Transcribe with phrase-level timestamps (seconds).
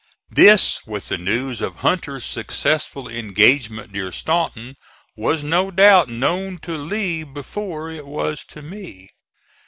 [0.31, 4.75] This, with the news of Hunter's successful engagement near Staunton,
[5.15, 9.09] was no doubt known to Lee before it was to me.